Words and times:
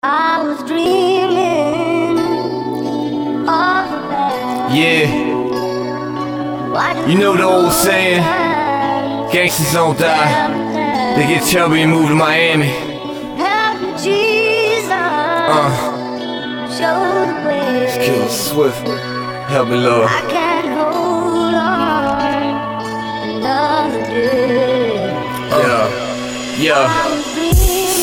I 0.00 0.44
was 0.44 0.62
dreaming. 0.62 2.18
Yeah, 4.70 5.08
you 7.08 7.18
know 7.18 7.36
the 7.36 7.42
old 7.42 7.72
saying, 7.72 8.22
gangsters 9.32 9.72
don't 9.72 9.98
die. 9.98 11.16
They 11.16 11.26
get 11.26 11.44
chubby 11.50 11.82
and 11.82 11.90
move 11.90 12.10
to 12.10 12.14
Miami. 12.14 12.68
Help 13.38 13.80
me, 13.82 13.90
Jesus. 14.00 14.88
Uh, 14.92 15.70
Show 16.70 17.00
the 17.26 17.48
way. 17.48 18.28
Swift. 18.28 18.86
Help 19.48 19.68
me, 19.68 19.78
Lord. 19.78 20.06
I 20.08 20.20
can't 20.30 20.68
hold 20.78 21.54
on 21.56 22.22
another 23.40 24.06
day. 24.06 25.10
Yeah, 25.50 26.56
yeah. 26.56 27.17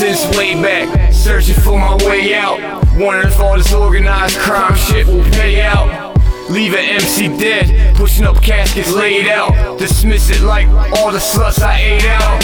Since 0.05 0.37
way 0.37 0.53
back, 0.61 1.11
searching 1.11 1.55
for 1.55 1.79
my 1.79 1.95
way 2.05 2.35
out. 2.35 2.59
Wondering 2.95 3.27
if 3.27 3.39
all 3.39 3.57
this 3.57 3.73
organized 3.73 4.37
crime 4.37 4.75
shit 4.75 5.07
will 5.07 5.23
pay 5.31 5.63
out. 5.63 6.15
Leave 6.47 6.73
an 6.73 7.01
MC 7.01 7.27
dead, 7.39 7.95
pushing 7.95 8.23
up 8.23 8.39
caskets 8.39 8.93
laid 8.93 9.27
out. 9.27 9.79
Dismiss 9.79 10.29
it 10.29 10.41
like 10.43 10.67
all 10.99 11.11
the 11.11 11.17
sluts 11.17 11.59
I 11.59 11.79
ate 11.79 12.05
out. 12.05 12.43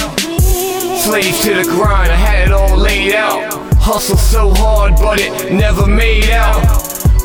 Slave 1.03 1.39
to 1.41 1.53
the 1.53 1.63
grind, 1.65 2.11
I 2.11 2.15
had 2.15 2.47
it 2.47 2.51
all 2.51 2.75
laid 2.75 3.13
out. 3.13 3.53
Hustle 3.75 4.17
so 4.17 4.51
hard, 4.55 4.95
but 4.95 5.19
it 5.21 5.53
never 5.53 5.85
made 5.85 6.31
out. 6.31 6.65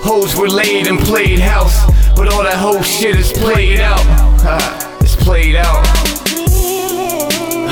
Hoes 0.04 0.36
were 0.36 0.50
laid 0.50 0.86
and 0.86 0.98
played 0.98 1.38
house, 1.38 1.86
but 2.14 2.30
all 2.30 2.42
that 2.42 2.58
whole 2.58 2.82
shit 2.82 3.16
is 3.16 3.32
played 3.32 3.80
out. 3.80 4.04
Ha, 4.42 4.98
it's 5.00 5.16
played 5.16 5.56
out. 5.56 6.06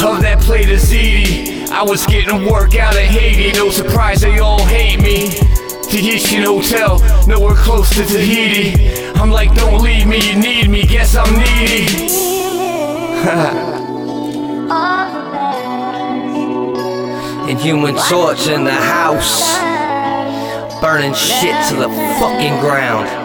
Of 0.05 0.21
that 0.21 0.39
plate 0.41 0.69
of 0.69 0.79
ZD, 0.79 1.34
I 1.75 1.83
was 1.83 2.07
getting 2.07 2.49
work 2.49 2.77
out 2.77 2.95
of 2.95 3.03
Haiti. 3.03 3.51
No 3.59 3.69
surprise 3.69 4.21
they 4.21 4.39
all 4.39 4.65
hate 4.65 5.01
me. 5.01 5.31
Tahitian 5.91 6.45
hotel, 6.45 7.01
nowhere 7.27 7.57
close 7.57 7.91
to 7.97 8.05
Tahiti. 8.05 9.05
I'm 9.17 9.29
like, 9.31 9.53
don't 9.57 9.83
leave 9.83 10.07
me, 10.07 10.21
you 10.31 10.37
need 10.37 10.71
me. 10.71 10.87
Guess 10.87 11.17
I'm 11.17 11.35
needy. 11.35 11.87
And 17.45 17.59
human 17.59 17.95
torch 18.09 18.47
in 18.47 18.65
the 18.65 18.73
house, 18.73 19.59
burning 20.81 21.13
shit 21.13 21.55
to 21.69 21.77
the 21.77 21.89
fucking 22.19 22.59
ground. 22.61 23.24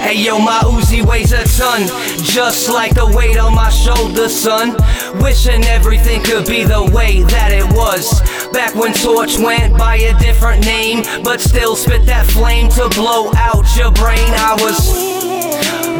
Hey 0.00 0.22
yo, 0.22 0.38
my 0.38 0.60
Uzi 0.60 1.04
weighs 1.04 1.32
a 1.32 1.44
ton, 1.58 1.82
just 2.22 2.70
like 2.70 2.94
the 2.94 3.06
weight 3.14 3.36
on 3.36 3.54
my 3.54 3.68
shoulders, 3.68 4.32
son. 4.32 4.76
Wishing 5.20 5.64
everything 5.64 6.22
could 6.22 6.46
be 6.46 6.64
the 6.64 6.90
way 6.94 7.22
that 7.24 7.50
it 7.52 7.66
was. 7.76 8.22
Back 8.52 8.74
when 8.74 8.94
Torch 8.94 9.38
went 9.38 9.76
by 9.76 9.96
a 9.96 10.18
different 10.18 10.64
name, 10.64 11.02
but 11.24 11.40
still 11.40 11.76
spit 11.76 12.06
that 12.06 12.26
flame 12.26 12.68
to 12.70 12.88
blow 12.90 13.32
out 13.34 13.66
your 13.76 13.90
brain. 13.90 14.30
I 14.38 14.56
was 14.62 15.18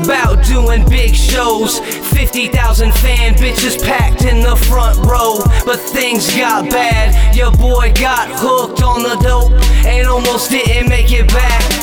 about 0.05 0.45
doing 0.47 0.89
big 0.89 1.15
shows. 1.15 1.81
50,000 1.81 2.95
fan 2.95 3.35
bitches 3.35 3.83
packed 3.83 4.23
in 4.23 4.41
the 4.41 4.57
front 4.57 4.97
row. 5.05 5.41
But 5.67 5.81
things 5.81 6.35
got 6.35 6.71
bad. 6.71 7.37
Your 7.37 7.51
boy 7.53 7.93
got 7.95 8.29
hooked 8.31 8.83
on 8.83 9.03
the 9.03 9.17
dope 9.21 9.53
and 9.85 10.07
almost 10.07 10.51
didn't 10.51 10.89
make 10.89 11.13
it 11.13 11.29
back. 11.29 11.78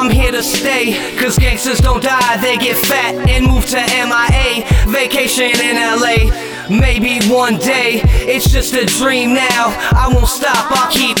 I'm 0.00 0.08
here 0.08 0.32
to 0.32 0.42
stay. 0.42 0.96
Cause 1.18 1.38
gangsters 1.38 1.78
don't 1.78 2.02
die, 2.02 2.38
they 2.38 2.56
get 2.56 2.78
fat 2.86 3.14
and 3.28 3.46
move 3.46 3.66
to 3.66 3.76
MIA. 3.76 4.64
Vacation 4.88 5.52
in 5.60 5.76
LA. 5.76 6.32
Maybe 6.70 7.20
one 7.28 7.58
day, 7.58 8.00
it's 8.24 8.50
just 8.50 8.72
a 8.72 8.86
dream 8.86 9.34
now. 9.34 9.76
I 9.92 10.08
won't 10.10 10.26
stop, 10.26 10.72
I'll 10.72 10.90
keep 10.90 11.18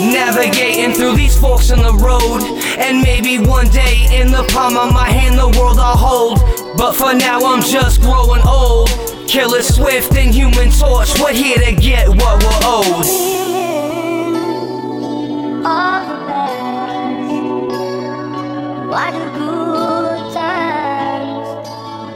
navigating 0.00 0.94
through 0.94 1.16
these 1.16 1.38
forks 1.38 1.70
in 1.72 1.82
the 1.82 1.92
road. 1.92 2.40
And 2.80 3.02
maybe 3.02 3.36
one 3.38 3.68
day, 3.68 4.08
in 4.10 4.32
the 4.32 4.48
palm 4.48 4.78
of 4.78 4.94
my 4.94 5.10
hand, 5.10 5.36
the 5.36 5.54
world 5.60 5.78
I'll 5.78 5.94
hold. 5.94 6.38
But 6.78 6.94
for 6.94 7.12
now, 7.12 7.44
I'm 7.44 7.60
just 7.60 8.00
growing 8.00 8.40
old. 8.48 8.88
Killer 9.28 9.62
Swift 9.62 10.16
and 10.16 10.34
Human 10.34 10.70
Torch, 10.70 11.20
we're 11.20 11.34
here 11.34 11.58
to 11.58 11.72
get 11.74 12.08
what 12.08 12.42
we're 12.42 12.60
owed. 12.64 13.21